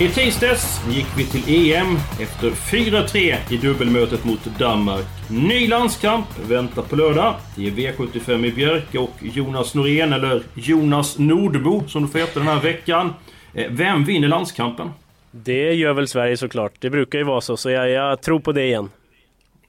[0.00, 5.06] I tisdags gick vi till EM efter 4-3 i dubbelmötet mot Danmark.
[5.30, 7.34] Ny landskamp väntar på lördag.
[7.56, 12.38] Det är V75 i Björke och Jonas Norén, eller Jonas Nordbo som du får heta
[12.38, 13.14] den här veckan.
[13.54, 14.90] Eh, vem vinner landskampen?
[15.30, 16.72] Det gör väl Sverige såklart.
[16.78, 18.90] Det brukar ju vara så, så jag, jag tror på det igen.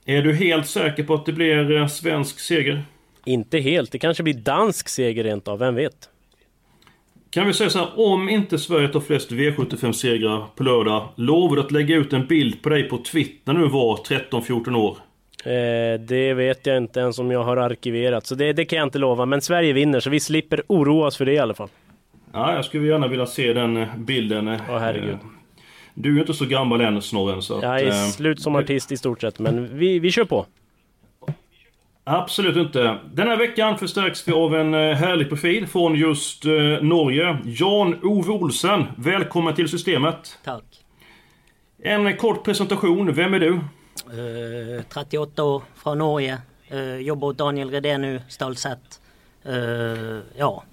[0.05, 2.83] Är du helt säker på att det blir eh, svensk seger?
[3.25, 3.91] Inte helt.
[3.91, 6.09] Det kanske blir dansk seger rent av, vem vet?
[7.37, 11.61] Kan vi säga så här, om inte Sverige tar flest V75-segrar på lördag, lovar du
[11.61, 14.97] att lägga ut en bild på dig på Twitter när du var 13-14 år?
[15.45, 18.85] Eh, det vet jag inte ens om jag har arkiverat, så det, det, kan jag
[18.85, 19.25] inte lova.
[19.25, 21.69] Men Sverige vinner, så vi slipper oroa oss för det i alla fall.
[22.33, 24.47] Ja, jag skulle gärna vilja se den eh, bilden.
[24.47, 25.09] Åh oh, herregud.
[25.09, 25.19] Eh,
[25.93, 28.91] du är ju inte så gammal än Snorren, så Jag är eh, slut som artist
[28.91, 30.45] i stort sett, men vi, vi kör på.
[32.09, 32.97] Absolut inte.
[33.13, 37.37] Den här veckan förstärks vi av en eh, härlig profil från just eh, Norge.
[37.45, 40.39] Jan-Ove Olsen, välkommen till systemet.
[40.43, 40.63] Tack.
[41.83, 43.49] En kort presentation, vem är du?
[43.49, 46.37] Uh, 38 år, från Norge.
[46.73, 49.01] Uh, jobbar åt Daniel Redén nu, stolt sett.
[49.49, 50.63] Uh, ja.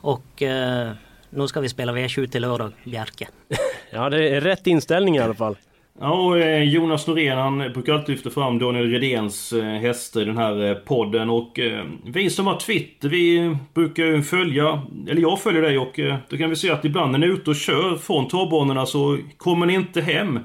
[0.00, 0.90] Och uh,
[1.30, 3.28] nu ska vi spela V20 till lördag, Bjerke.
[3.90, 5.56] ja, det är rätt inställning i alla fall.
[6.00, 10.24] Ja, och eh, Jonas Norén han brukar alltid lyfta fram Daniel Redéns eh, hästar i
[10.24, 11.60] den här eh, podden och
[12.04, 16.56] vi som har Twitter vi brukar följa, eller jag följer dig och då kan vi
[16.56, 20.00] se att ibland när ni är ute och kör från travbanorna så kommer ni inte
[20.00, 20.40] hem.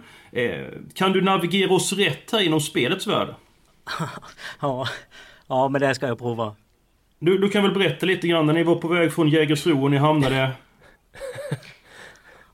[0.94, 3.28] Kan du navigera oss rätt här inom spelets värld?
[4.62, 4.88] ja,
[5.48, 6.56] ja men det ska jag prova.
[7.20, 9.92] Du, du kan väl berätta lite grann när ni var på väg från Jägersro och
[9.92, 10.52] ni hamnade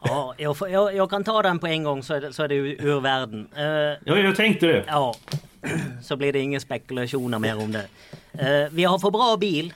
[0.03, 2.47] Ja, jag, jag, jag, kan ta den på en gång så är det, så är
[2.47, 3.47] det ur, ur världen.
[3.57, 4.83] Uh, ja, jag tänkte det.
[4.87, 5.15] Ja,
[6.03, 7.85] så blir det inga spekulationer mer om det.
[8.33, 9.73] Uh, vi har för bra bil.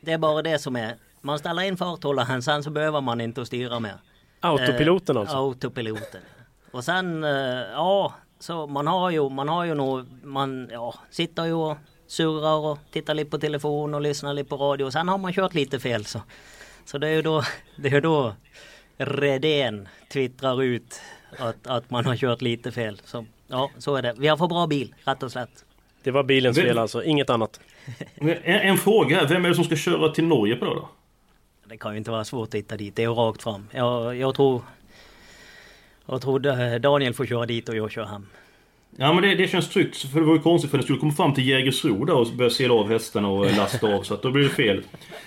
[0.00, 0.96] Det är bara det som är.
[1.20, 3.94] Man ställer in farthållaren, sen så behöver man inte att styra mer.
[4.40, 5.36] Autopiloten alltså?
[5.36, 6.20] Autopiloten.
[6.70, 7.22] Och sen,
[7.72, 11.76] ja, så man har ju, man har ju nog, man ja, sitter ju och
[12.06, 14.90] surrar och tittar lite på telefon och lyssnar lite på radio.
[14.90, 16.22] Sen har man kört lite fel så.
[16.84, 17.42] Så det är ju då,
[17.76, 18.34] det är då
[18.96, 21.00] Redén twittrar ut
[21.38, 23.00] att, att man har kört lite fel.
[23.04, 24.14] Så, ja, så är det.
[24.18, 25.64] Vi har för bra bil, rätt och slätt.
[26.02, 27.60] Det var bilens fel alltså, inget annat.
[28.14, 30.88] En, en fråga, vem är det som ska köra till Norge på det då?
[31.64, 33.68] Det kan ju inte vara svårt att hitta dit, det är rakt fram.
[33.70, 34.62] Jag, jag tror...
[36.06, 38.26] Jag tror Daniel får köra dit och jag kör hem.
[38.98, 41.12] Ja men det, det känns tryggt, för det var ju konstigt för den skulle komma
[41.12, 44.30] fram till Jägersro där och börja sela av hästarna och lasta av, så att då
[44.30, 44.82] blir det fel.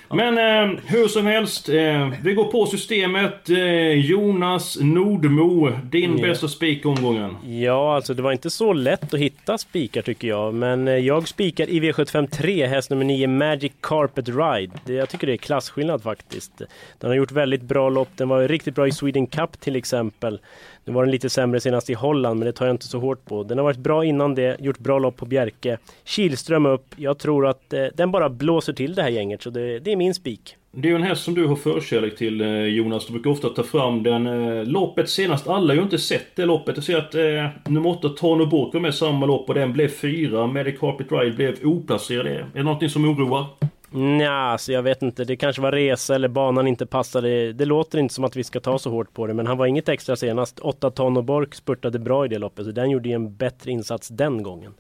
[0.09, 3.50] Men eh, hur som helst, eh, vi går på systemet.
[3.50, 6.28] Eh, Jonas Nordmo, din ja.
[6.28, 7.35] bästa spik omgången.
[7.47, 10.53] Ja, alltså det var inte så lätt att hitta spikar tycker jag.
[10.53, 14.72] Men eh, jag spikar i V75 3, häst nummer 9, Magic Carpet Ride.
[14.86, 16.62] Det, jag tycker det är klasskillnad faktiskt.
[17.00, 20.40] Den har gjort väldigt bra lopp, den var riktigt bra i Sweden Cup till exempel.
[20.86, 23.25] Nu var den lite sämre senast i Holland, men det tar jag inte så hårt
[23.25, 23.44] på.
[23.44, 25.78] Den har varit bra innan det, gjort bra lopp på Bjerke.
[26.03, 26.86] Kilström upp.
[26.96, 29.96] Jag tror att eh, den bara blåser till det här gänget, så det, det är
[29.96, 30.56] min spik.
[30.72, 33.08] Det är ju en häst som du har förkärlek till eh, Jonas.
[33.08, 34.28] Du brukar ofta ta fram den.
[34.28, 36.75] Eh, loppet senast, alla har ju inte sett det loppet.
[36.75, 40.48] Jag ser att eh, nummer 8, Tarnoburg var med samma lopp och den blev fyra.
[40.48, 42.28] Medic Carpet Ride blev oplacerad.
[42.28, 43.46] Är det någonting som oroar?
[43.91, 45.23] Nja, så jag vet inte.
[45.23, 47.53] Det kanske var resa eller banan inte passade.
[47.53, 49.33] Det låter inte som att vi ska ta så hårt på det.
[49.33, 50.59] Men han var inget extra senast.
[50.59, 52.65] 8 ton och Bork spurtade bra i det loppet.
[52.65, 54.74] Så den gjorde ju en bättre insats den gången.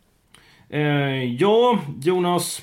[0.69, 2.61] Eh, ja, Jonas.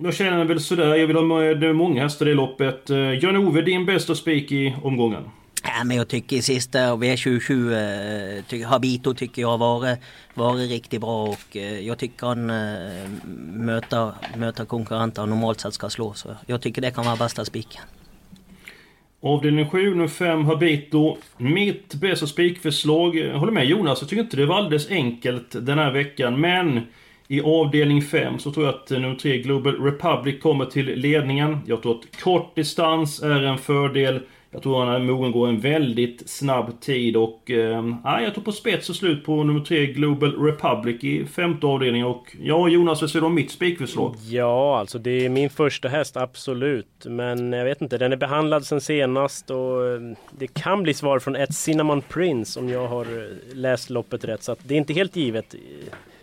[0.00, 0.94] Jag känner väl sådär.
[0.94, 2.90] Jag vill ha eh, med många hästar i loppet.
[2.90, 5.22] Eh, Jan-Ove, din bästa spik i omgången?
[5.66, 9.98] Ja, men jag tycker sista V27 eh, ty, Habito tycker jag har varit,
[10.34, 13.08] varit riktigt bra och eh, jag tycker han eh,
[13.52, 16.14] möter, möter konkurrenter normalt sett ska slå.
[16.14, 17.82] Så jag tycker det kan vara bästa spiken.
[19.22, 21.16] Avdelning 7, nummer 5, Habito.
[21.36, 25.78] Mitt bästa spikförslag, jag håller med Jonas, jag tycker inte det var alldeles enkelt den
[25.78, 26.40] här veckan.
[26.40, 26.80] Men
[27.28, 31.58] I avdelning 5 så tror jag att nummer 3 Global Republic kommer till ledningen.
[31.66, 34.20] Jag tror att kort distans är en fördel.
[34.56, 37.50] Jag tror han är mogen går en väldigt snabb tid och...
[37.50, 42.06] Eh, jag tror på spets och slut på nummer 3 Global Republic i femte avdelningen
[42.06, 42.36] och...
[42.40, 44.14] Ja Jonas, vad säger du om mitt spikförslag?
[44.28, 47.04] Ja, alltså det är min första häst, absolut.
[47.04, 50.00] Men jag vet inte, den är behandlad sen senast och eh,
[50.30, 54.42] det kan bli svar från ett Cinnamon Prince om jag har eh, läst loppet rätt.
[54.42, 55.54] Så att det är inte helt givet.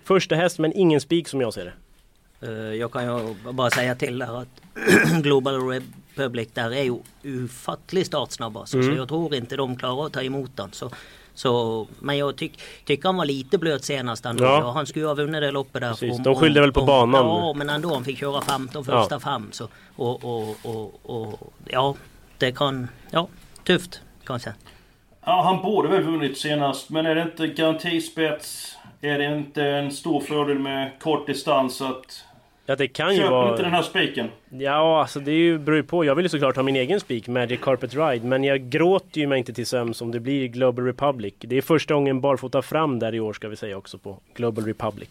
[0.03, 1.73] Första häst men ingen spik som jag ser det.
[2.47, 4.61] Eh, jag kan ju bara säga till där att
[5.23, 5.59] Global
[6.15, 8.77] Public där är ju ufattligt startsnabb alltså.
[8.77, 8.89] Mm.
[8.89, 10.71] Så jag tror inte de klarar att ta emot den.
[10.71, 10.91] Så,
[11.33, 14.43] så, men jag tyck, tycker han var lite blöt senast ändå.
[14.43, 14.71] Ja.
[14.71, 15.89] Han skulle ju ha vunnit det loppet där.
[15.89, 17.25] Precis, om, de skyllde väl på om, banan.
[17.25, 19.19] Ja men ändå han fick köra 15 första ja.
[19.19, 19.49] fem.
[19.51, 21.95] Så, och, och, och, och, ja
[22.37, 23.27] det kan, ja
[23.63, 24.53] tufft kanske.
[25.25, 28.77] Ja han borde väl vunnit senast men är det inte garantispets?
[29.01, 32.23] Är det inte en stor fördel med kort distans att
[32.65, 33.49] Ja det kan ju vara...
[33.51, 34.29] inte den här spiken.
[34.49, 36.05] Ja alltså det är ju, beror ju på.
[36.05, 38.27] Jag vill ju såklart ha min egen spik, Magic Carpet Ride.
[38.27, 41.33] Men jag gråter ju mig inte till sömns om det blir Global Republic.
[41.39, 44.65] Det är första gången barfota fram där i år ska vi säga också på Global
[44.65, 45.09] Republic.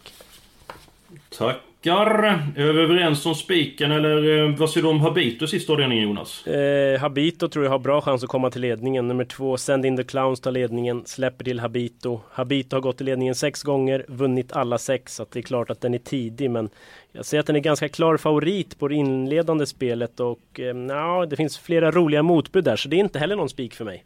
[1.37, 2.23] Tack spikar.
[2.55, 6.47] Är vi överens om spiken eller eh, vad säger du om Habito sista avdelningen Jonas?
[6.47, 9.07] Eh, Habito tror jag har bra chans att komma till ledningen.
[9.07, 12.19] Nummer två, Send in the Clowns tar ledningen, släpper till Habito.
[12.31, 15.15] Habito har gått till ledningen sex gånger, vunnit alla sex.
[15.15, 16.69] Så det är klart att den är tidig men
[17.11, 21.25] jag ser att den är ganska klar favorit på det inledande spelet och eh, ja,
[21.25, 24.03] det finns flera roliga motbud där så det är inte heller någon spik för mig.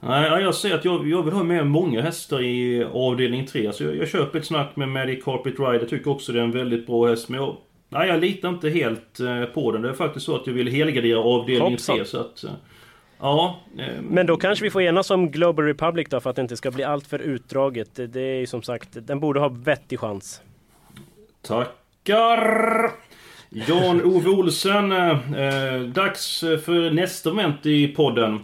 [0.00, 3.72] Nej, jag säger att jag, jag vill ha med många hästar i avdelning 3.
[3.72, 5.78] Så jag, jag köper ett snack med Magic Carpet Ride.
[5.78, 7.28] Jag tycker också det är en väldigt bra häst.
[7.28, 7.56] Men jag,
[7.88, 9.82] nej, jag litar inte helt eh, på den.
[9.82, 11.96] Det är faktiskt så att jag vill helgardera avdelning Hoppsan.
[11.96, 12.04] 3.
[12.04, 12.50] Så att, eh,
[13.20, 16.42] ja, eh, Men då kanske vi får enas om Global Republic då för att det
[16.42, 17.90] inte ska bli allt för utdraget.
[17.94, 20.40] Det är ju som sagt, den borde ha vettig chans.
[21.42, 22.90] Tackar!
[23.50, 28.40] Jan-Ove Olsen, eh, dags för nästa moment i podden.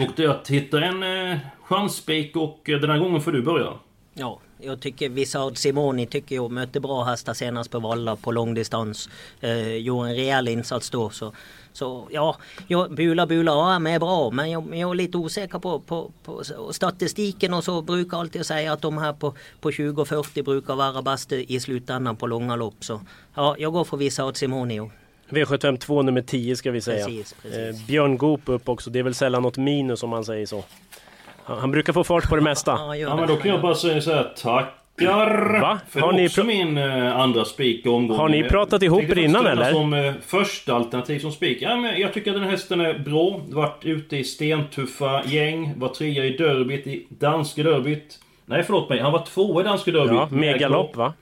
[0.00, 3.72] Och du hittar en eh, chansspik och eh, den här gången får du börja.
[4.14, 9.08] Ja, jag tycker Wizard Simoni tycker jag mötte bra hästar senast på Valla på långdistans.
[9.40, 11.10] Eh, gjorde en rejäl insats då.
[11.10, 11.32] Så,
[11.72, 12.36] så ja,
[12.68, 16.42] jag, Bula Bula AM är bra men jag, jag är lite osäker på, på, på,
[16.72, 20.74] statistiken och så brukar alltid säga att de här på, på 20 och 40 brukar
[20.74, 22.84] vara bäst i slutändan på långa lopp.
[22.84, 23.00] Så
[23.34, 24.90] ja, jag går för Wizard Simoni.
[25.30, 27.06] V752 nummer 10 ska vi säga.
[27.06, 27.80] Precis, precis.
[27.80, 28.90] Eh, Björn Goop upp också.
[28.90, 30.64] Det är väl sällan något minus om man säger så.
[31.44, 32.96] Han, han brukar få fart på det mesta.
[32.96, 34.32] ja, men då kan jag bara säga så här.
[34.36, 35.60] Tackar!
[35.60, 35.80] Va?
[35.88, 37.86] För har ni också min eh, andra spik.
[37.86, 39.72] Har ni pratat ihop er innan eller?
[39.72, 41.58] som eh, första alternativ som spik.
[41.60, 43.40] Ja, men jag tycker att den här hästen är bra.
[43.48, 45.72] Varit ute i stentuffa gäng.
[45.76, 48.18] Var trea i derbyt, i danska derbyt.
[48.46, 50.12] Nej förlåt mig, han var tvåa i danska derbyt.
[50.12, 51.12] Ja, megalopp va?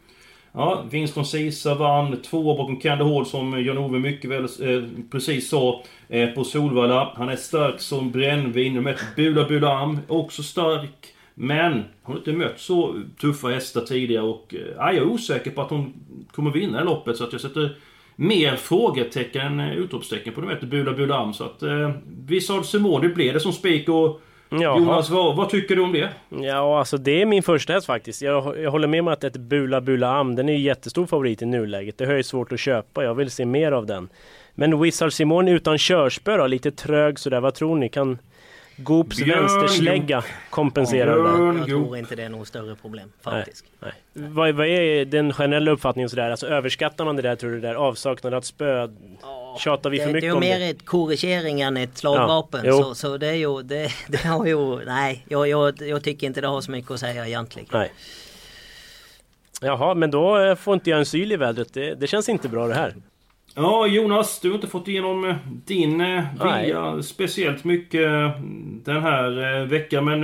[0.53, 5.83] Ja, Winston Sisa vann två bakom Kander Hård som Jan-Ove mycket väl eh, precis sa
[6.09, 7.13] eh, på Solvalla.
[7.17, 8.75] Han är stark som brännvin.
[8.75, 11.15] De heter Bula Bulam, också stark.
[11.35, 11.73] Men
[12.03, 15.71] hon har inte mött så tuffa hästar tidigare och eh, jag är osäker på att
[15.71, 15.95] hon
[16.33, 17.77] kommer vinna loppet så att jag sätter
[18.17, 21.35] mer frågetecken än utropstecken på de heter Bula Bulam.
[21.35, 21.91] Så att eh,
[22.27, 24.79] Wizard Simone blev det som spik och Jaha.
[24.79, 26.09] Jonas, vad, vad, tycker du om det?
[26.29, 28.23] Ja, alltså det är min första häst faktiskt.
[28.23, 31.43] Jag, jag håller med om att ett Bula Bula Am, den är ju jättestor favorit
[31.43, 31.99] i nuläget.
[31.99, 33.05] Det har jag svårt att köpa.
[33.05, 34.09] Jag vill se mer av den.
[34.55, 37.41] Men Wizard Simon utan körspö då, lite trög sådär.
[37.41, 37.89] Vad tror ni?
[37.89, 38.19] Kan
[38.79, 41.59] Goops vänsterslägga kompensera det där?
[41.59, 43.65] Jag tror inte det är något större problem faktiskt.
[43.81, 44.29] Nej, nej.
[44.31, 46.31] Vad, vad, är den generella uppfattningen sådär?
[46.31, 47.61] Alltså överskattar man det där tror du?
[47.61, 48.89] Där avsaknad av spö?
[49.59, 50.47] Tjatar vi för mycket om det?
[50.47, 52.61] Det är ju mer ett korrigering än ett slagvapen.
[52.65, 56.27] Ja, så, så det är ju, det, det har ju, nej, jag, jag, jag tycker
[56.27, 57.69] inte det har så mycket att säga egentligen.
[57.73, 57.93] Nej.
[59.61, 61.75] Jaha, men då eh, får inte jag en syl i vädret.
[61.75, 62.95] Det, det känns inte bra det här.
[63.61, 68.31] Ja Jonas, du har inte fått igenom eh, din eh, vilja speciellt mycket eh,
[68.85, 70.05] den här veckan.
[70.05, 70.21] Men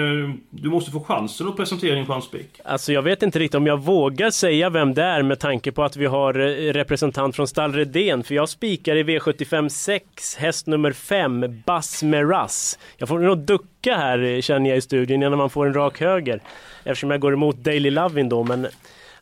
[0.50, 2.60] du måste få chansen att presentera din chanspik.
[2.64, 5.82] Alltså jag vet inte riktigt om jag vågar säga vem det är med tanke på
[5.82, 6.32] att vi har
[6.72, 8.24] representant från Stall Redén.
[8.24, 12.78] För jag spikar i V75 6, häst nummer 5, Bas Meras.
[12.96, 16.40] Jag får nog ducka här känner jag i studion innan man får en rak höger.
[16.84, 18.44] Eftersom jag går emot Daily Lovin då.
[18.44, 18.66] Men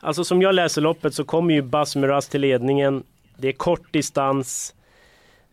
[0.00, 3.02] alltså som jag läser loppet så kommer ju Bas Meras till ledningen.
[3.42, 4.74] Det är kort distans.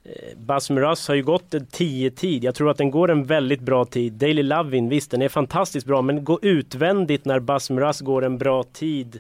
[0.04, 2.44] Eh, Basmuras har ju gått en 10-tid.
[2.44, 4.14] Jag tror att den går en väldigt bra tid.
[4.14, 8.64] Daily Lovin, visst den är fantastiskt bra men gå utvändigt när Basmuras går en bra
[8.64, 9.20] tid.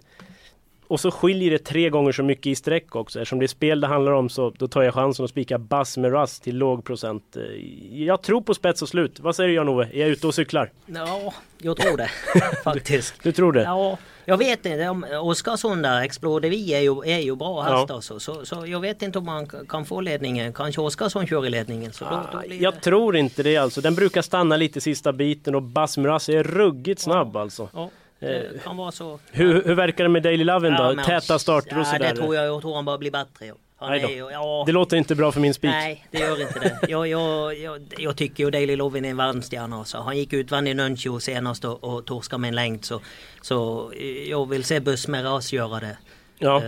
[0.87, 3.19] Och så skiljer det tre gånger så mycket i sträck också.
[3.19, 6.39] Eftersom det är spel det handlar om så då tar jag chansen att spika Basmuras
[6.39, 7.35] till låg procent.
[7.35, 9.19] Eh, jag tror på spets och slut.
[9.19, 9.89] Vad säger du Jan-Ove?
[9.93, 10.71] Är jag ute och cyklar?
[10.85, 12.09] Ja, jag tror det
[12.63, 13.13] faktiskt.
[13.23, 13.63] Du, du tror det?
[13.63, 13.97] Ja.
[14.29, 17.77] Jag vet inte, om Oskarsson där, Exploder Vi är ju, är ju bra Ja.
[17.79, 20.53] hästar så, så, jag vet inte om man k- kan få ledningen.
[20.53, 21.91] Kanske Oskarsson kör i ledningen.
[21.93, 22.79] Så då, då blir Jag det...
[22.79, 23.81] tror inte det alltså.
[23.81, 27.69] Den brukar stanna lite sista biten och Basmuras är ruggigt snabb alltså.
[27.73, 29.19] Ja, det kan vara så.
[29.31, 30.93] Hur, hur verkar det med Daily Loven då?
[30.97, 32.09] Ja, Täta starter och Ja, sådär?
[32.09, 32.45] det tror jag.
[32.45, 33.51] Jag tror han bara blir bättre.
[33.79, 33.95] Ja.
[33.95, 35.71] Ju, ja, Det låter inte bra för min spik.
[35.71, 36.79] Nej, det gör inte det.
[36.89, 39.75] Jag, jag, jag, jag tycker ju Daily Lovin är en världsstjärna.
[39.75, 39.97] Alltså.
[39.97, 42.85] Han gick ut vann i Nunchio senast och, och torskade med en längd.
[42.85, 43.01] Så,
[43.41, 45.97] så eh, jag vill se Buss Meras göra det.
[46.39, 46.57] Ja.
[46.57, 46.63] Eh,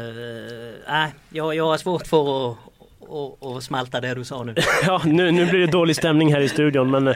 [0.88, 2.58] Nej, jag, jag har svårt för att
[3.12, 4.56] och, och smälta det du sa nu.
[4.86, 7.16] Ja, nu, nu blir det dålig stämning här i studion men eh,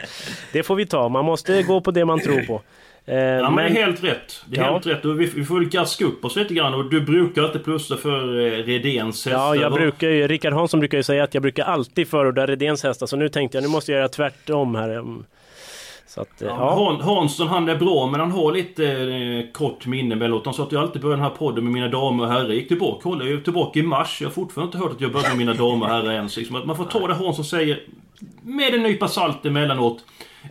[0.52, 1.08] det får vi ta.
[1.08, 2.62] Man måste gå på det man tror på.
[3.08, 4.42] Eh, Ja men det är helt rätt.
[4.46, 4.72] Det är Ja.
[4.72, 5.04] helt rätt.
[5.04, 6.74] Vi, vi får väl gaska upp oss lite grann.
[6.74, 9.40] Och du brukar inte plussa för eh, Redéns hästar.
[9.40, 12.82] Ja, jag brukar ju, Rickard Hansson brukar ju säga att jag brukar alltid förorda Redéns
[12.82, 14.88] hästar så nu tänkte jag nu måste jag göra tvärtom här.
[14.90, 15.24] Mm.
[16.08, 16.84] Så att, eh, Ja, ja.
[17.00, 20.44] Han, Hansson han är bra men han har lite eh, kort minne emellanåt.
[20.44, 22.44] Han sa att jag alltid börjar den här podden med mina damer och herrar.
[22.44, 24.18] Jag gick tillbaka, kolla, jag är tillbaka i mars.
[24.20, 26.36] Jag har fortfarande inte hört att jag började med mina damer och herrar ens.
[26.36, 27.80] Liksom, man får ta det Hansson säger
[28.42, 30.04] med en nypa salt emellanåt.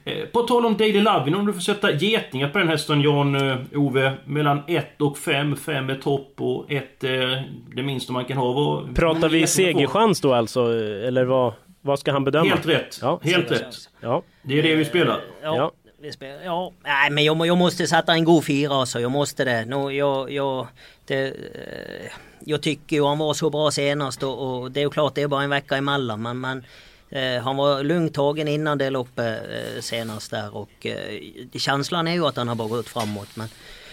[0.06, 4.14] Eh, på tal om Daily Lovin, om du får sätta getingar på den hästen Jan-Ove.
[4.26, 5.56] mellan 1 och 5.
[5.56, 8.54] 5 är topp och 1 är det minsta man kan ha.
[8.54, 10.62] Vad- Pratar vi segerchans då alltså?
[11.08, 12.50] Eller vad, vad ska han bedöma?
[12.50, 13.00] Helt rätt.
[13.02, 13.20] Ja.
[13.24, 13.76] Helt rätt.
[14.00, 14.22] Ja.
[14.44, 15.20] Det är det vi spelar.
[15.44, 15.72] Ja, Ja.
[16.02, 16.72] Vi spelar, ja.
[16.84, 19.00] Nej men jag, jag måste sätta en god fyra alltså.
[19.00, 19.66] Jag måste det.
[19.66, 20.68] Nu, jag, jag,
[21.08, 24.90] det eh, jag tycker ju han var så bra senast och, och det är ju
[24.90, 26.22] klart det är bara en vecka emellan.
[26.22, 26.64] Men, men
[27.10, 31.20] eh, han var lugnt tagen innan det loppet eh, senast där och eh,
[31.54, 33.36] känslan är ju att han har bara gått framåt.
[33.36, 33.48] Men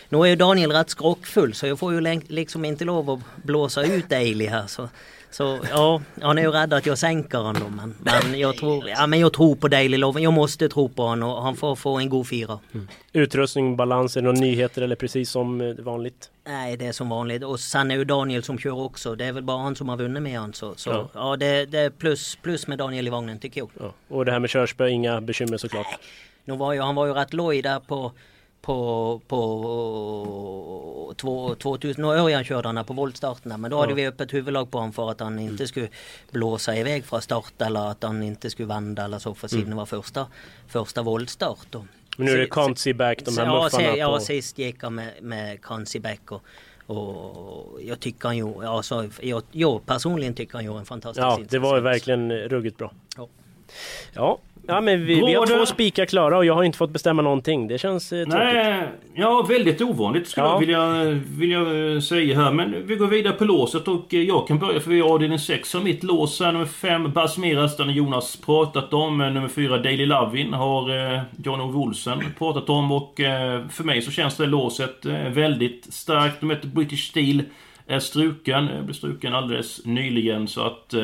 [0.09, 3.83] nu är ju Daniel rätt skrockfull så jag får ju liksom inte lov att blåsa
[3.83, 4.66] ut Daily här.
[4.66, 4.88] Så,
[5.32, 7.76] så ja, han är ju rädd att jag sänker honom.
[7.76, 7.94] Men,
[8.30, 10.20] men, jag, tror, ja, men jag tror på Daily Love.
[10.20, 12.58] Jag måste tro på honom och han får få en god fyra.
[13.12, 16.30] Utrustning, balans, är det några nyheter eller precis som eh, vanligt?
[16.46, 17.44] Nej, det är som vanligt.
[17.44, 19.14] Och sen är ju Daniel som kör också.
[19.14, 20.52] Det är väl bara han som har vunnit med han.
[20.52, 21.08] Så, så Ja.
[21.14, 23.70] ja, det, det är plus, plus med Daniel i vagnen tycker jag.
[23.80, 23.92] Ja.
[24.08, 25.98] Och det här med körspö, inga bekymmer såklart.
[26.44, 28.12] Nu var ju, han var ju rätt loj där på
[28.62, 34.35] på, på två, 2000, nu Örjan körde han på voltstarterna men då hade vi öppet
[34.35, 35.88] huvudlag på honom för att han inte skulle
[36.31, 39.76] blåsa iväg från start eller att han inte skulle vända eller så för sin det
[39.76, 40.26] var första,
[40.69, 41.76] första voltstart.
[42.16, 44.21] Men nu är det see back, de här ja, muffarna ja, på...
[44.21, 46.42] sist gick han med, med Kansi Beck och,
[46.87, 51.33] och jag tycker han ju, alltså, jag, jag personligen tycker han gör en fantastisk Ja,
[51.33, 51.50] insats.
[51.50, 52.92] det var ju verkligen ruggigt bra.
[53.16, 53.28] Ja.
[54.12, 57.23] Ja, ja men vi, vi har två spikar klara och jag har inte fått bestämma
[57.23, 57.69] någonting.
[57.69, 58.35] Det känns eh, tråkigt.
[58.54, 60.52] Nej, ja väldigt ovanligt skulle Ja.
[60.52, 62.52] jag vilja, vilja eh, säga här.
[62.52, 65.38] Men vi går vidare på låset och eh, jag kan börja för vi har avdelning
[65.38, 66.52] 6 av mitt lås här.
[66.52, 69.21] Nummer 5 Basmeras, den har Jonas pratat om.
[69.21, 74.02] Eh, Nummer 4 Daily Lovin har eh, Jan-Ove Olsen pratat om och eh, för mig
[74.02, 76.42] så känns det låset eh, väldigt starkt.
[76.42, 77.42] Nummer 1 British Steel
[77.87, 80.95] är struken, blev struken alldeles nyligen så att...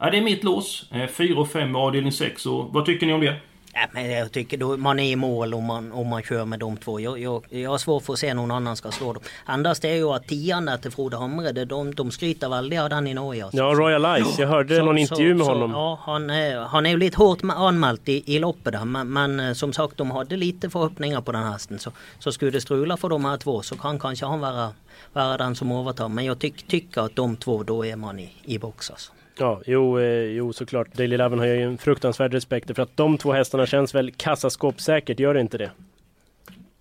[0.00, 0.90] Eh, ja, det är mitt lås.
[1.12, 3.36] 4 och 5 i avdelning 6 och vad tycker ni om det?
[3.74, 6.58] Ja, men jag tycker då man är i mål om man, om man kör med
[6.58, 7.00] de två.
[7.00, 9.22] Jag, jag, jag har svårt för att se någon annan ska slå dem.
[9.44, 12.90] Annars det är ju att tian där till Frode Hamre, de, de skryter väldigt av
[12.90, 13.44] den i Norge.
[13.44, 13.58] Alltså.
[13.58, 14.38] Ja, Royal Ice.
[14.38, 15.70] Jag hörde Så- någon så- intervju med så, honom.
[15.70, 18.84] Ja, han är, han är ju lite hårt anmält i, i loppet där.
[18.84, 21.78] Men, men eh, som sagt, de hade lite förhoppningar på den här hästen.
[21.78, 24.68] Så, så skulle det strula för de här två så kan kanske han vara,
[25.12, 26.08] vara den som övertar.
[26.08, 29.12] Men jag tyck, tycker att de två, då är man i, i box alltså.
[29.40, 30.94] Ja, jo, eh, jo såklart.
[30.94, 34.10] Daily Eleven har jag ju en fruktansvärd respekt för att de två hästarna känns väl
[34.10, 35.70] kassaskåpssäkert, gör det inte det?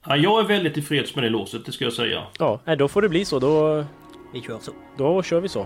[0.06, 2.24] Ja, jag är väldigt tillfreds med det låset, det ska jag säga.
[2.39, 3.39] Ja, nej, då får det bli så.
[3.39, 3.86] Då,
[4.34, 4.72] Vi kör så.
[4.98, 5.66] då kör vi så.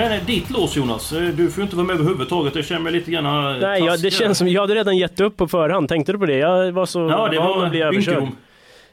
[0.00, 2.54] Men eh, ditt lås Jonas, eh, du får ju inte vara med överhuvudtaget.
[2.54, 5.20] Jag känner mig lite grann eh, Nej, ja, det känns som jag hade redan gett
[5.20, 5.88] upp på förhand.
[5.88, 6.36] Tänkte du på det?
[6.36, 8.28] Jag var så Ja, det var bli överkörd.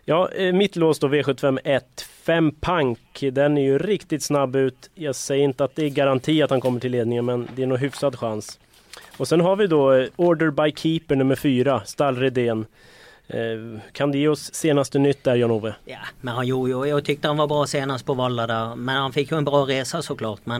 [0.05, 2.07] Ja, eh, mitt lås då V75 1.
[2.23, 3.23] 5 Pank.
[3.31, 4.89] Den är ju riktigt snabb ut.
[4.95, 7.67] Jag säger inte att det är garanti att han kommer till ledningen, men det är
[7.67, 8.59] nog hyfsad chans.
[9.17, 12.65] Och sen har vi då eh, Order by Keeper nummer 4, Stall Redén.
[13.27, 15.75] Eh, kan du ge oss senaste nytt där Jan-Ove?
[15.85, 18.75] Ja, men han gjorde ju, jag tyckte han var bra senast på Valla där.
[18.75, 20.39] Men han fick ju en bra resa såklart.
[20.43, 20.59] Men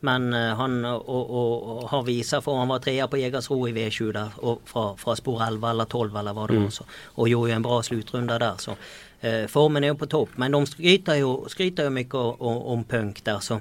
[0.00, 3.72] Men uh, han och, och, och, har visat, för han var trea på Jägersro i
[3.72, 6.64] V20 där och från, från spår 11 eller 12 eller vad det mm.
[6.64, 6.84] var så.
[7.04, 8.70] Och gjorde en bra slutrunda där så.
[9.24, 13.24] Uh, formen är på topp men de skryter ju, skryter ju mycket om, om Punk
[13.24, 13.60] där så.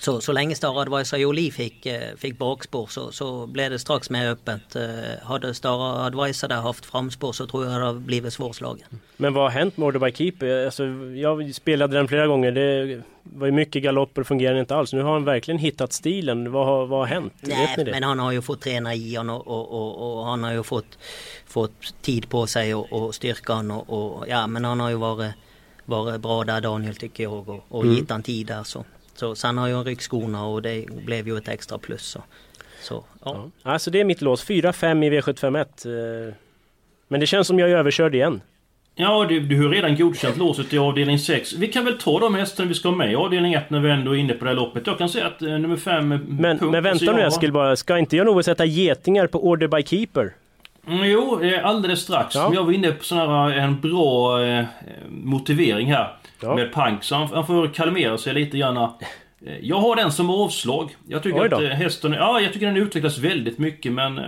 [0.00, 4.10] Så, så länge Star Advisor Jolie fick, eh, fick bakspår så, så blev det strax
[4.10, 4.76] mer öppet.
[4.76, 4.82] Eh,
[5.22, 8.86] hade Star Advisor där haft framspår så tror jag det hade blivit svårslagen.
[9.16, 10.64] Men vad har hänt med Order by Keeper?
[10.64, 12.52] Alltså, jag spelade den flera gånger.
[12.52, 14.92] Det var ju mycket galopper och fungerade inte alls.
[14.92, 16.52] Nu har han verkligen hittat stilen.
[16.52, 17.32] Vad har, vad har hänt?
[17.40, 20.52] Nej, men han har ju fått träna i honom och, och, och, och, han har
[20.52, 20.98] ju fått,
[21.46, 25.32] fått tid på sig och, och styrkan och, och ja men han har ju varit,
[25.84, 27.96] varit bra där Daniel tycker jag och, och mm.
[27.96, 28.84] gett han tid där så.
[29.14, 32.02] Så, sen har jag ryckskorna och det blev ju ett extra plus.
[32.02, 32.22] Så,
[32.82, 33.50] så ja.
[33.62, 33.70] ja.
[33.70, 36.28] Alltså det är mitt lås, 4-5 i V751.
[36.28, 36.34] Eh,
[37.08, 38.40] men det känns som jag är överkörd igen.
[38.94, 41.52] Ja, du, du har redan godkänt låset i avdelning 6.
[41.52, 43.90] Vi kan väl ta de hästarna vi ska ha med i avdelning 1 när vi
[43.90, 44.86] ändå är inne på det här loppet.
[44.86, 46.08] Jag kan säga att eh, nummer 5...
[46.08, 49.82] Men, men vänta nu Eskil bara, ska inte jag nog sätta getingar på Order by
[49.82, 50.32] Keeper?
[50.86, 52.34] Mm, jo, eh, alldeles strax.
[52.34, 52.50] Ja.
[52.54, 54.64] Jag var inne på sån här, en bra eh,
[55.08, 56.54] motivering här ja.
[56.54, 57.04] med Pank.
[57.04, 58.76] Så han, han får kalmera sig lite grann.
[59.46, 60.96] Eh, jag har den som avslag.
[61.08, 62.12] Jag tycker att eh, hästen...
[62.12, 64.18] Ja, jag tycker den utvecklas väldigt mycket men...
[64.18, 64.24] Eh,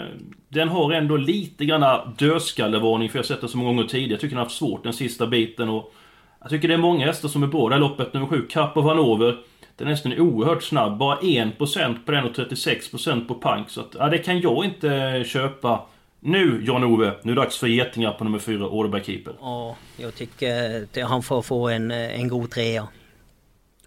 [0.49, 4.13] den har ändå lite grann dödskallevarning för jag har sett den så många gånger tidigare.
[4.13, 5.95] Jag tycker den har haft svårt den sista biten och...
[6.41, 8.15] Jag tycker det är många hästar som är bra det här loppet.
[8.15, 9.37] Nummer 7, Kapp of Hanover.
[9.77, 10.99] Den hästen är oerhört snabb.
[10.99, 13.71] Bara 1% på den och 36% på Pank.
[13.71, 15.81] Så att, ja, det kan jag inte köpa.
[16.25, 19.35] Nu Jan-Ove, nu är det dags för getingar på nummer 4, Orderberg Keeper.
[19.41, 22.89] Ja, jag tycker att han får få en, en god trea.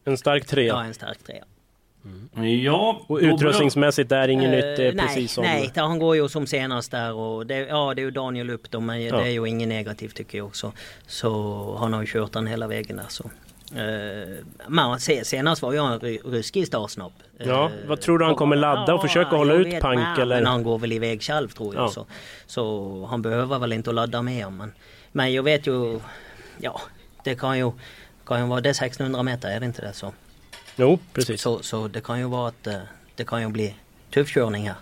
[0.04, 0.68] En stark trea?
[0.68, 1.44] Ja, en stark trea.
[2.06, 2.62] Mm.
[2.62, 5.44] Ja, och utrustningsmässigt är inget uh, nytt, är nej, precis som...
[5.44, 8.72] Nej, han går ju som senast där och det, ja, det är ju Daniel upp
[8.72, 9.18] då men ja.
[9.18, 10.72] det är ju inget negativt tycker jag också.
[11.08, 13.30] Så han har ju kört den hela vägen där så.
[14.68, 17.14] Men senast var jag en ruskig startsnabb.
[17.38, 20.36] Ja, vad tror du han kommer ladda och försöka hålla ut Pank eller?
[20.36, 21.84] Men han går väl iväg själv tror jag.
[21.84, 21.90] Ja.
[21.90, 22.06] Så,
[22.46, 24.50] så han behöver väl inte ladda mer.
[24.50, 24.74] Men,
[25.12, 26.00] men jag vet ju,
[26.58, 26.82] ja
[27.26, 27.72] det kan ju,
[28.26, 30.14] kan ju vara, det är 1600 meter är det inte det så?
[30.76, 31.42] Jo, precis.
[31.42, 32.80] Så, så det kan ju vara att eh,
[33.16, 33.76] det kan ju bli
[34.14, 34.76] tuff körning här.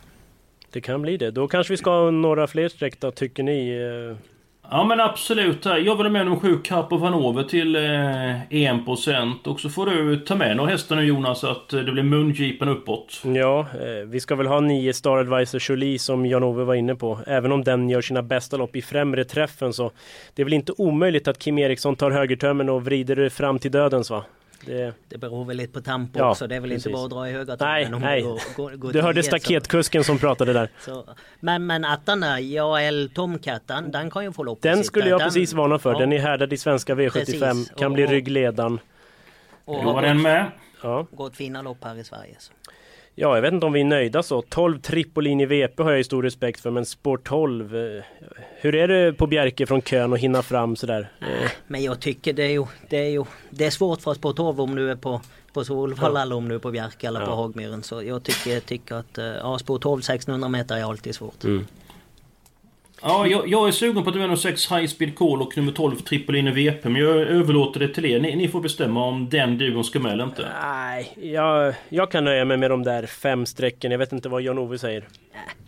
[0.69, 1.31] Det kan bli det.
[1.31, 3.79] Då kanske vi ska ha några fler streck då, tycker ni?
[4.69, 5.65] Ja men absolut.
[5.65, 9.85] Jag vill ha med nummer 7 Cup of Hanover till eh, 1% och så får
[9.85, 13.21] du ta med några hästar nu Jonas så att eh, det blir mungipen uppåt.
[13.25, 17.19] Ja, eh, vi ska väl ha nio Star Advisor Jolie som Jan-Ove var inne på.
[17.27, 19.91] Även om den gör sina bästa lopp i främre träffen så
[20.33, 24.09] det är väl inte omöjligt att Kim Eriksson tar högertömmen och vrider fram till dödens
[24.09, 24.23] va?
[24.65, 26.47] Det, det beror väl lite på tempo ja, också.
[26.47, 26.85] Det är väl precis.
[26.85, 28.21] inte bara att dra i höga Nej, nej.
[28.21, 30.69] Går, går, går du hörde staketkusken som pratade där.
[30.79, 31.05] Så,
[31.39, 35.19] men, men attan där, Jael Tomcat, den, den kan ju få lopp Den skulle jag
[35.19, 35.93] den, precis varna för.
[35.93, 35.99] Ja.
[35.99, 37.11] Den är härdad i svenska V75.
[37.11, 37.69] Precis.
[37.69, 38.79] Kan och, bli ryggledan.
[39.65, 40.51] Och, och har den med.
[40.83, 41.07] Ja.
[41.11, 42.35] Gått fina lopp här i Sverige.
[42.39, 42.53] Så.
[43.15, 44.41] Ja, jag vet inte om vi är nöjda så.
[44.41, 47.75] 12 Tripolini VP har jag ju stor respekt för, men Spår 12.
[47.75, 48.03] Eh,
[48.61, 51.11] hur är det på Bjerke från kön och hinna fram sådär?
[51.21, 54.33] Äh, men jag tycker det är ju, det är ju, det är svårt för Spår
[54.33, 55.21] 12 om du är på
[55.53, 56.23] på Solvalla ja.
[56.23, 57.25] eller om du är på Bjerke eller ja.
[57.25, 57.83] på Hagmyren.
[57.83, 61.43] Så jag tycker, tycker att eh, ja, spår 12 1600 meter är alltid svårt.
[61.43, 61.67] Mm.
[63.05, 65.95] Ja, jag, jag, är sugen på att nummer 6 High Speed Call och nummer 12
[65.95, 66.89] Triple VP.
[66.89, 68.19] Men jag överlåter det till er.
[68.19, 70.47] Ni, ni får bestämma om den duon ska med eller inte.
[70.63, 73.91] Nej, jag, jag kan nöja mig med de där fem strecken.
[73.91, 75.07] Jag vet inte vad Jan-Ove säger.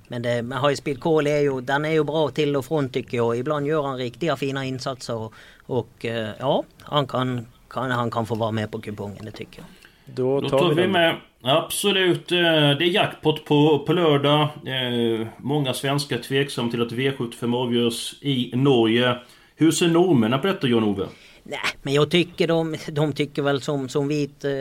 [0.08, 3.17] Men det, High Speed Call är ju, den är ju bra till och från tycker
[3.17, 3.38] jag.
[3.38, 5.15] Ibland gör han riktiga fina insatser.
[5.15, 5.34] Och,
[5.65, 9.60] och eh, ja, han kan, kan, han kan få vara med på kupongen, det tycker
[9.60, 9.67] jag.
[10.15, 11.15] Då tar, Då tar vi, vi med
[11.47, 12.31] Absolut.
[12.31, 14.41] Eh, det är jackpot på, på lördag.
[14.41, 19.17] Eh, många svenskar tveksamma till att V75 avgörs i Norge.
[19.55, 21.08] Hur ser norrmännen på detta Jan-Ove?
[21.43, 24.51] Nej, men jag tycker de, de tycker väl som, som vit eh,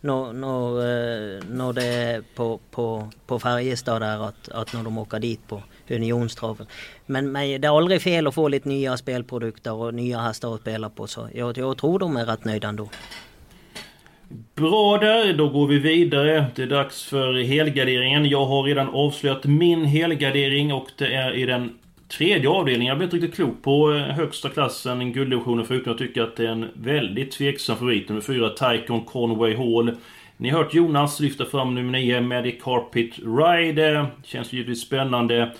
[0.00, 4.98] när, när, eh, när det är på, på, på Färjestad där att, att när de
[4.98, 6.66] åker dit på Unionstraven.
[7.06, 10.60] Men, men det är aldrig fel att få lite nya spelprodukter och nya hästar att
[10.60, 12.88] spela på så jag, jag tror de är rätt nöjda ändå.
[14.54, 16.46] Bra där, då går vi vidare.
[16.54, 18.28] Det är dags för helgarderingen.
[18.28, 22.88] Jag har redan avslöjat min helgardering och det är i den tredje avdelningen.
[22.88, 26.44] Jag blir inte riktigt klok på eh, högsta klassen, gulddivisionen, förutom jag tycker att det
[26.44, 28.08] är en väldigt tveksam favorit.
[28.08, 29.96] Nummer 4, Tycon Conway Hall.
[30.36, 34.06] Ni har hört Jonas lyfta fram nummer 9, Medic Carpet Ride.
[34.24, 35.50] Känns givetvis spännande.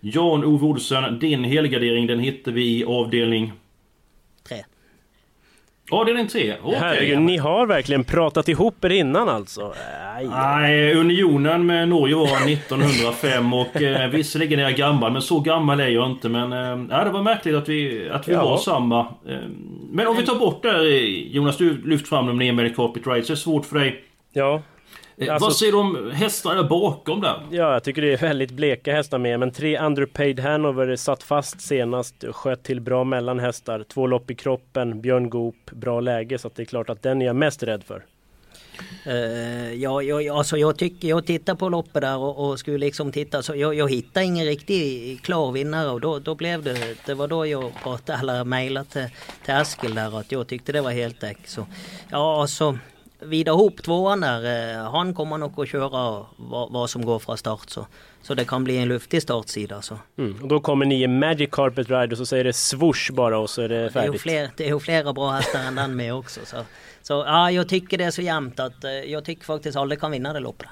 [0.00, 3.52] Jan-Ove Olsson, din helgardering den hittar vi i avdelning...
[5.90, 5.98] 3.
[5.98, 6.54] Ja, det är en tre.
[6.62, 6.80] Okay.
[6.80, 9.74] Herregud, ni har verkligen pratat ihop er innan alltså?
[10.16, 10.26] Aj.
[10.26, 15.80] Nej, unionen med Norge var 1905 och eh, visserligen är jag gammal, men så gammal
[15.80, 16.28] är jag inte.
[16.28, 18.44] Men eh, det var märkligt att vi, att vi ja.
[18.44, 19.00] var samma.
[19.00, 19.38] Eh,
[19.90, 23.32] men om vi tar bort det Jonas, du lyft fram ner med Carpet Ride, så
[23.32, 24.04] är det svårt för dig.
[24.32, 24.62] Ja.
[25.20, 27.46] Eh, alltså, Vad säger du om hästarna bakom där?
[27.50, 29.40] Ja, jag tycker det är väldigt bleka hästar med.
[29.40, 32.24] Men tre underpaid Hanover satt fast senast.
[32.30, 33.84] Sköt till bra mellan hästar.
[33.88, 35.00] Två lopp i kroppen.
[35.00, 36.38] Björn Goop, bra läge.
[36.38, 38.04] Så det är klart att den är jag mest rädd för.
[39.06, 43.12] Uh, ja, jag, alltså jag tycker, jag tittar på loppet där och, och skulle liksom
[43.12, 47.14] titta så jag, jag hittade ingen riktig klar vinnare och då, då blev det, det
[47.14, 49.08] var då jag pratade eller mejlade till,
[49.44, 51.38] till Askild där att jag tyckte det var helt däck.
[51.44, 51.66] Så
[52.10, 52.78] ja, alltså
[53.22, 54.74] vida ihop tvåan där.
[54.74, 55.88] Eh, han kommer nog att köra
[56.36, 57.70] vad, vad, som går från start.
[57.70, 57.86] Så,
[58.22, 59.82] så det kan bli en luftig startsida.
[59.82, 59.98] Så.
[60.18, 60.42] Mm.
[60.42, 63.50] Och då kommer ni i Magic Carpet Ride och så säger det swoosh bara och
[63.50, 63.92] så är det färdigt.
[63.94, 66.40] Det är ju, fler, det är ju flera bra hästar än den med också.
[66.44, 66.56] Så,
[67.02, 70.10] så ja, jag tycker det är så jämnt att eh, jag tycker faktiskt alla kan
[70.10, 70.68] vinna det loppet.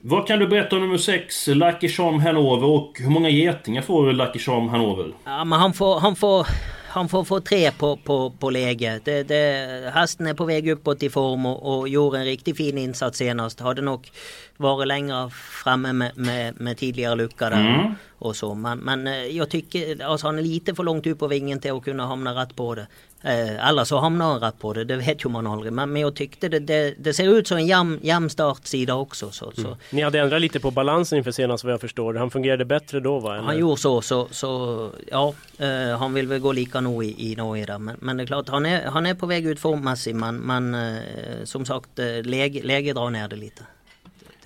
[0.00, 4.12] Vad kan du berätta om nummer 6, Lucky Charm Hanover och hur många getingar får
[4.12, 5.12] Lucky Charm Hanover?
[5.24, 6.46] Ja men han får, han får
[6.96, 9.00] han får få tre på, på, på läge.
[9.04, 12.78] Det, det, hästen är på väg uppåt i form och, och gjorde en riktigt fin
[12.78, 13.60] insats senast.
[13.60, 14.10] Hade nog
[14.56, 15.30] varit längre
[15.64, 17.60] framme med, med, med tidigare lucka där.
[17.60, 17.94] Mm.
[18.18, 18.54] Och så.
[18.54, 21.72] Men, men eh, jag tycker alltså han är lite för långt upp på vingen till
[21.72, 22.86] att kunna hamna rätt på det.
[23.22, 25.72] Eh, alla så hamnar han rätt på det, det vet ju man aldrig.
[25.72, 29.30] Men, men jag tyckte det, det, det ser ut som en jämn, jämn startsida också.
[29.30, 29.56] Så, mm.
[29.56, 29.76] så.
[29.90, 32.14] Ni hade ändrat lite på balansen inför senast vad jag förstår.
[32.14, 33.34] Han fungerade bättre då va?
[33.34, 33.44] Eller?
[33.44, 35.34] Han gjorde så, så, så ja.
[35.58, 37.78] Eh, han vill väl gå lika nog i, i Norge där.
[37.78, 40.16] Men, men det är klart, han är, han är på väg ut formmässigt.
[40.16, 41.00] Men, men eh,
[41.44, 43.62] som sagt, eh, läge, läge drar ner det lite.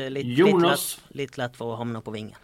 [0.00, 0.98] Det är lite, Jonas.
[1.08, 2.36] Lite lätt, lite lätt för att hamna på vingen.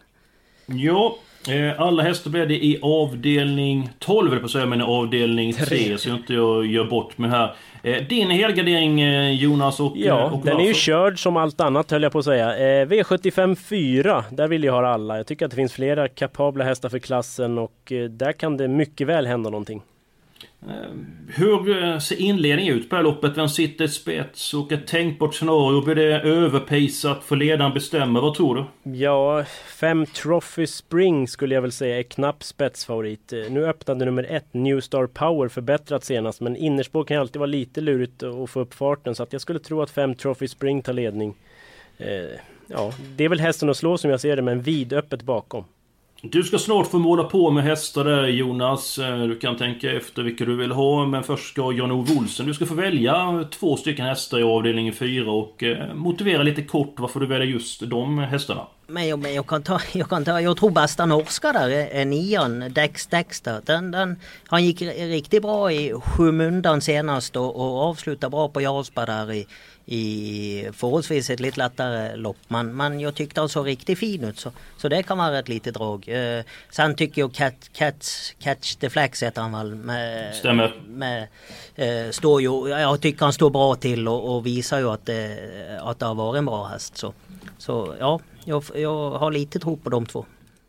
[0.67, 1.17] Ja,
[1.49, 5.99] eh, alla hästar blev det i avdelning 12 eller på att säga, men avdelning 3
[5.99, 7.55] så jag inte jag gör bort mig här.
[7.83, 11.91] Eh, din helgardering eh, Jonas och Ja, och den är ju körd som allt annat
[11.91, 12.55] höll jag på att säga.
[12.85, 15.17] V75 4, där vill jag ha alla.
[15.17, 19.07] Jag tycker att det finns flera kapabla hästar för klassen och där kan det mycket
[19.07, 19.83] väl hända någonting.
[20.69, 20.91] Eh,
[21.29, 23.37] hur eh, ser inledningen ut på det här loppet?
[23.37, 24.55] Vem sitter i spets?
[24.55, 25.81] Och ett tänkbart scenario?
[25.85, 27.25] Blir det överpejsat?
[27.25, 28.91] För ledaren bestämmer, Vad tror du?
[28.97, 33.33] Ja, fem Trophy Spring skulle jag väl säga är knapp spetsfavorit.
[33.33, 36.41] Eh, nu öppnade nummer ett New Star Power förbättrat senast.
[36.41, 39.15] Men innerspår kan ju alltid vara lite lurigt att få upp farten.
[39.15, 41.35] Så att jag skulle tro att fem Trophy Spring tar ledning.
[42.67, 45.65] ja, det är väl hästen att slå som jag ser det, men vidöppet bakom.
[46.23, 48.99] Du ska snart få måla på med hästar där Jonas.
[48.99, 51.07] Eh, du kan tänka efter vilka du vill ha.
[51.07, 52.47] Men först ska Jan-Ove Olsen.
[52.47, 56.95] Du ska få välja två stycken hästar i avdelning 4 och eh, motivera lite kort
[56.97, 58.67] varför du väljer just de hästarna.
[58.87, 62.05] Men jag, men jag kan ta, jag kan ta, jag tror bästa norska där är,
[62.05, 63.61] nian, Dex Dexter.
[63.65, 69.07] Den, den, han gick riktigt bra i skymundan senast och, och avslutade bra på Jarlsberg
[69.07, 69.47] där i,
[69.87, 72.37] i förhållsvis ett lite lättare lopp.
[72.49, 75.49] Men, men jag tyckte han såg riktigt fin ut så, så det kan vara ett
[75.49, 76.09] litet drag.
[76.09, 79.75] Eh, sen tycker jag Cat, Catch, Catch the Flax heter han väl.
[79.75, 80.73] Med, Stämmer.
[80.89, 81.29] Med,
[81.75, 85.39] eh, står ju, jag tycker han står bra till och, och visar ju att det,
[85.83, 86.97] att det har varit en bra häst.
[86.97, 87.13] Så,
[87.59, 90.27] så ja, jag, jag har lite tro på de två.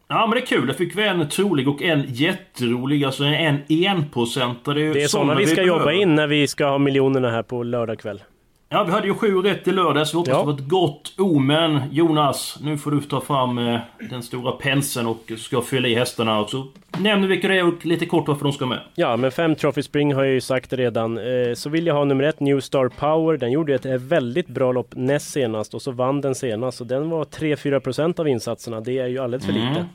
[0.09, 3.61] Ja men det är kul, jag fick vi en trolig och en jätterolig, alltså en
[3.69, 4.93] enprocentare.
[4.93, 7.63] Det är sådana vi ska vi jobba in när vi ska ha miljonerna här på
[7.63, 8.21] lördag kväll.
[8.69, 10.13] Ja, vi hade ju sju rätt i lördags.
[10.13, 10.39] Vi hoppas ja.
[10.39, 11.81] det var ett gott omen.
[11.91, 16.39] Jonas, nu får du ta fram eh, den stora penseln och ska fylla i hästarna.
[16.39, 16.67] Och så
[16.99, 18.79] nämner vilka det är och lite kort varför de ska med.
[18.95, 21.17] Ja, men fem Trophy Spring har jag ju sagt redan.
[21.17, 23.37] Eh, så vill jag ha nummer ett, New Star Power.
[23.37, 26.77] Den gjorde ett väldigt bra lopp näst senast och så vann den senast.
[26.77, 28.81] Så den var 3-4% av insatserna.
[28.81, 29.69] Det är ju alldeles för mm.
[29.69, 29.87] lite.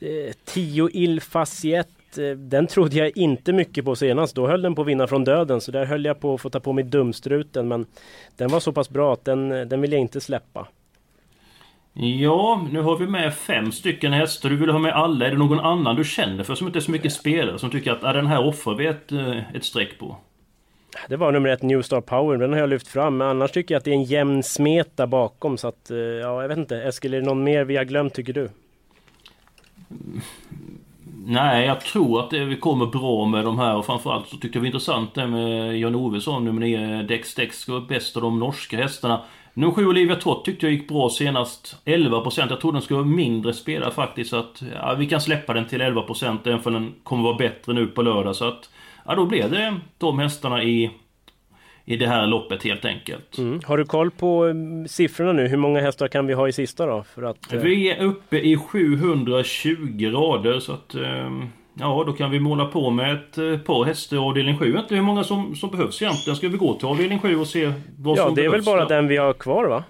[0.00, 4.34] Eh, 10 Il Faciet Eh, den trodde jag inte mycket på senast.
[4.34, 5.60] Då höll den på att vinna från döden.
[5.60, 7.68] Så där höll jag på att få ta på mig dumstruten.
[7.68, 7.86] Men
[8.36, 10.68] den var så pass bra att den, den vill jag inte släppa.
[12.00, 14.48] Ja, nu har vi med fem stycken hästar.
[14.48, 15.26] Du vill ha med alla.
[15.26, 17.92] Är det någon annan du känner för som inte är så mycket spelare som tycker
[17.92, 20.16] att ah, den här offrar vi ett, eh, ett streck på?
[21.08, 23.16] Det var nummer ett New Star Power, den har jag lyft fram.
[23.16, 25.58] Men annars tycker jag att det är en jämn smeta bakom.
[25.58, 26.82] Så att, eh, ja, jag vet inte.
[26.82, 28.48] Eskil, är det någon mer vi har glömt tycker du?
[31.30, 34.46] Nej, jag tror att det, vi kommer bra med de här och framförallt så tyckte
[34.46, 38.22] jag det var intressant det med Jan Ovesson, nummer 9, Dex Dex var bäst av
[38.22, 39.20] de norska hästarna.
[39.54, 41.76] Nummer 7 Olivia Trott tyckte jag gick bra senast.
[41.84, 42.46] 11%.
[42.50, 44.30] Jag trodde den skulle vara mindre spelare faktiskt.
[44.30, 47.72] Så att ja, vi kan släppa den till 11% även för den kommer vara bättre
[47.72, 48.36] nu på lördag.
[48.36, 48.70] Så att
[49.06, 50.90] ja, då blev det de hästarna i
[51.88, 53.38] i det här loppet helt enkelt.
[53.38, 53.60] Mm.
[53.64, 55.48] Har du koll på um, siffrorna nu?
[55.48, 57.02] Hur många hästar kan vi ha i sista då?
[57.14, 57.60] För att, uh...
[57.60, 61.48] Vi är uppe i 720 rader så att um,
[61.80, 64.64] Ja, då kan vi måla på med ett eh, par hästar i avdelning 7.
[64.66, 66.36] Jag vet inte hur många som, som behövs egentligen.
[66.36, 68.66] Ska vi gå till avdelning 7 och se vad Ja, som det är behövs?
[68.66, 68.88] väl bara Ja.
[68.88, 69.84] den vi har kvar va?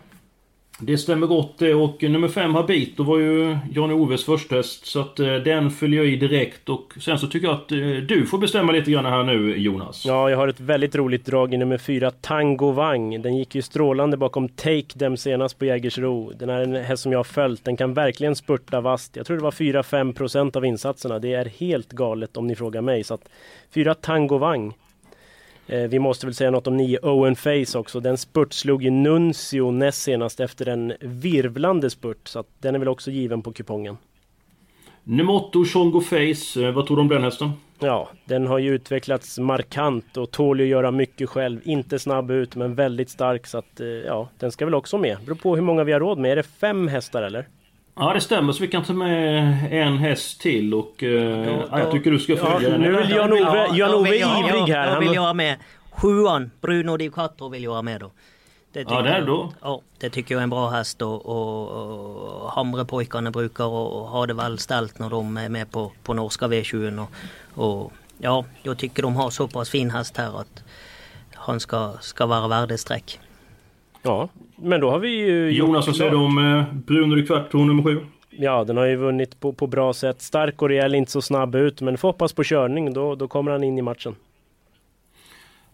[0.81, 5.21] Det stämmer gott det och nummer 5 Habito var ju Jan-Oves första häst så att
[5.21, 8.39] eh, den följer jag i direkt och sen så tycker jag att eh, du får
[8.39, 10.05] bestämma lite grann här nu Jonas.
[10.07, 13.23] Ja, jag har ett väldigt roligt drag i nummer fyra, Tango Wang.
[13.23, 16.33] Den gick ju strålande bakom Take Them senast på Jägersro.
[16.39, 17.65] Den är en häst som jag har följt.
[17.65, 19.17] Den kan verkligen spurta vast.
[19.17, 21.19] Jag tror det var 4-5% av insatserna.
[21.19, 23.05] Det är helt galet om ni frågar mig.
[23.05, 23.29] Så att
[23.75, 24.75] fyra Tango Wang.
[25.69, 28.01] Eh, vi måste väl säga något om nio Owen Face också.
[28.01, 32.29] Den spurtslog ju Nuncio näst senast efter en virvlande spurt.
[32.29, 33.97] Så den är väl också given på kupongen.
[35.05, 37.53] Nummer 8 Chongo Face, eh, vad tror du om den hästen?
[37.79, 41.61] Ja, den har ju utvecklats markant och tål ju att göra mycket själv.
[41.65, 45.17] Inte snabb ut men väldigt stark så att eh, ja, den ska väl också med.
[45.25, 46.33] Beror på hur många vi har råd med.
[46.33, 47.47] Är det fem hästar eller?
[47.99, 51.91] Ja det stämmer så vi kan ta med en häst till och eh, ja, jag
[51.91, 52.81] tycker du ska Ja, följa den.
[52.81, 54.21] nu vill Jan-Ove Ja, Jan då ivrig
[54.75, 54.87] här.
[54.87, 55.57] Då Han- vill jag ha med
[55.91, 58.11] sjuan, Bruno Di Quattro vill jag ha med då.
[58.73, 59.53] Det tycker Ja, där jag- då.
[59.63, 61.69] Ja, det tycker jag är en bra häst och, och,
[62.45, 66.15] och Hamrepojkarna brukar och, och ha det väl ställt när de är med på, på
[66.15, 67.07] norska V20
[67.55, 70.65] och, och ja, jag tycker de har så pass fin häst här att
[71.35, 73.21] han ska, ska vara värdestreck.
[74.09, 75.51] Ja, men då har vi ju...
[75.51, 78.01] Jonas, vad säger du om eh, Bruno de Quattro nummer 7?
[78.31, 80.23] Ja, den har ju vunnit på, på bra sätt.
[80.23, 81.81] Stark och rejäl, inte så snabb ut.
[81.81, 82.93] Men får hoppas på körning.
[82.93, 84.17] Då, då kommer han in i matchen.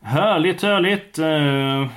[0.03, 1.19] Härligt, härligt!
[1.19, 1.91] Eh,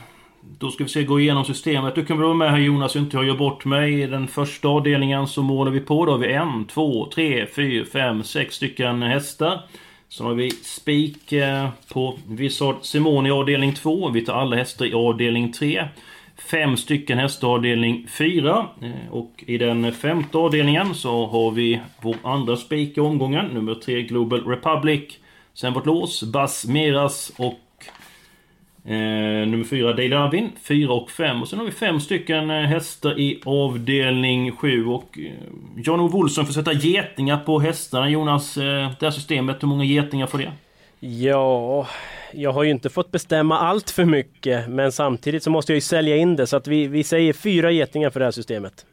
[0.60, 1.96] Då ska vi se, gå igenom systemet.
[1.96, 4.02] Du kan väl vara med här Jonas, så inte jag gör bort mig.
[4.02, 6.06] I den första avdelningen så målar vi på.
[6.06, 9.60] Då har vi en, två, tre, fyra, fem, sex stycken hästar.
[10.10, 14.10] Sen har vi spik eh, på Vissard Simone i avdelning 2.
[14.10, 15.88] Vi tar alla hästar i avdelning 3.
[16.38, 18.68] Fem stycken hästar avdelning 4.
[18.82, 23.46] Eh, och i den femte avdelningen så har vi vår andra spik i omgången.
[23.46, 25.20] Nummer 3 Global Republic.
[25.54, 27.60] Sen vårt lås, Bas Meras och
[28.88, 31.42] Eh, nummer 4 Dale Arvin, 4 och 5.
[31.42, 34.86] Och sen har vi fem stycken eh, hästar i avdelning 7.
[34.86, 35.32] Och eh,
[35.76, 38.10] Jan-Ove Olsson får sätta getingar på hästarna.
[38.10, 40.52] Jonas, eh, det här systemet, hur många getingar får det?
[41.00, 41.88] Ja,
[42.34, 44.70] jag har ju inte fått bestämma allt för mycket.
[44.70, 46.48] Men samtidigt så måste jag ju sälja in det.
[46.48, 48.86] Så att vi, vi säger fyra getingar för det här systemet.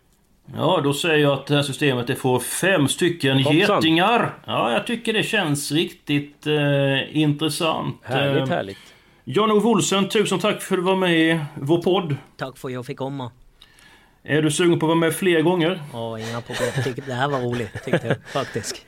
[0.56, 3.56] Ja, då säger jag att det här systemet det får fem stycken Hoppsan.
[3.76, 4.34] getingar.
[4.46, 7.96] Ja, jag tycker det känns riktigt eh, intressant.
[8.02, 8.78] Härligt, Eh, härligt.
[9.24, 12.16] Jan-Ove Olsson, tusen tack för att du var med i vår podd.
[12.36, 13.30] Tack för att jag fick komma.
[14.22, 15.82] Är du sugen på att vara med fler gånger?
[15.92, 16.94] Ja, inga problem.
[17.06, 18.86] Det här var roligt tyckte jag faktiskt.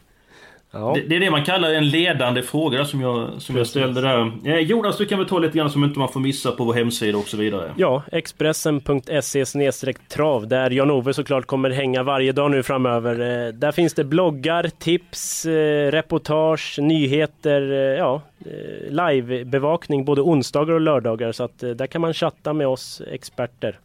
[0.79, 0.93] Ja.
[0.95, 4.33] Det, det är det man kallar en ledande fråga som jag, som jag ställde där.
[4.45, 6.75] Eh, Jonas, du kan väl ta lite grann som inte man får missa på vår
[6.75, 7.71] hemsida och så vidare.
[7.77, 13.47] Ja, Expressen.se trav där Jan-Ove såklart kommer hänga varje dag nu framöver.
[13.47, 20.75] Eh, Där finns det bloggar, tips, eh, reportage, nyheter, eh, ja, eh, livebevakning både onsdagar
[20.75, 21.33] och lördagar.
[21.33, 23.79] Så att eh, där kan man chatta med oss experter.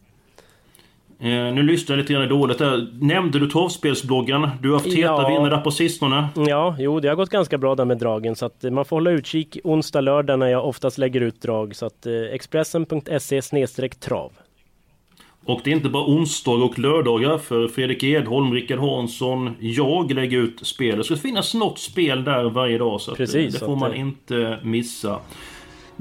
[1.22, 2.88] Eh, nu lyssnar jag lite grann dåligt där.
[3.00, 4.48] Nämnde du torvspelsbloggen?
[4.62, 5.28] Du har haft heta Ja.
[5.28, 6.28] vinnare där på sistone.
[6.34, 8.96] Ja, jo, det har gått ganska bra där med dragen så att eh, man får
[8.96, 11.76] hålla utkik onsdag, lördag när jag oftast lägger ut drag.
[11.76, 14.32] Så att eh, Expressen.se trav.
[15.44, 20.38] Och det är inte bara onsdagar och lördagar för Fredrik Edholm, Rickard Hansson, jag lägger
[20.38, 20.98] ut spel.
[20.98, 24.00] Det ska finnas något spel där varje dag så eh, Precis, det får man eh,
[24.00, 25.18] inte missa.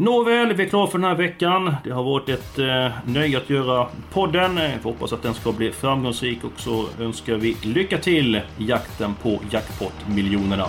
[0.01, 1.75] Nåväl, vi är klara för den här veckan.
[1.83, 4.57] Det har varit ett eh, nöje att göra podden.
[4.57, 8.41] Eh, vi hoppas att den ska bli framgångsrik och så önskar vi lycka till i
[8.57, 10.65] jakten på jackpot-miljonerna.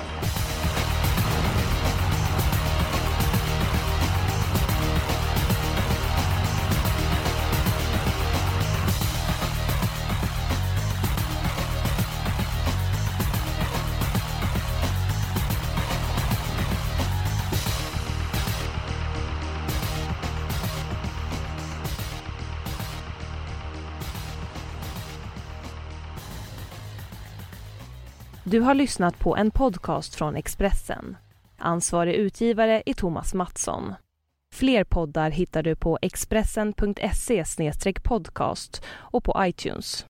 [28.53, 31.17] Du har lyssnat på en podcast från Expressen.
[31.59, 33.95] Ansvarig utgivare är Thomas Mattsson.
[34.55, 37.45] Fler poddar hittar du på expressen.se
[38.03, 40.07] podcast och på iTunes.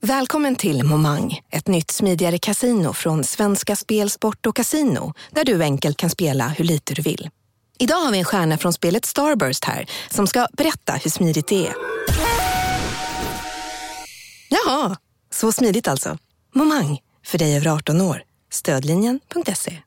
[0.00, 5.62] Välkommen till Momang, ett nytt smidigare casino från Svenska Spel, Sport och Casino där du
[5.62, 7.30] enkelt kan spela hur lite du vill.
[7.78, 11.66] Idag har vi en stjärna från spelet Starburst här som ska berätta hur smidigt det
[11.66, 11.74] är.
[14.50, 14.96] Jaha,
[15.40, 16.18] så smidigt alltså.
[16.54, 18.22] Momang, för dig över 18 år.
[18.50, 19.72] Stödlinjen.se.